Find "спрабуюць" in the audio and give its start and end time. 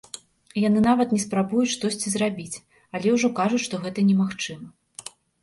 1.25-1.73